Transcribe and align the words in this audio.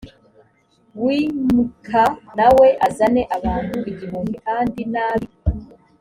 w 1.03 1.05
i 1.19 1.21
m 1.53 1.55
ka 1.87 2.03
na 2.37 2.47
we 2.57 2.67
azane 2.87 3.21
abantu 3.37 3.77
igihumbi 3.91 4.35
kandi 4.47 4.79
n 4.93 4.95
ab 5.09 5.21
i 5.29 5.35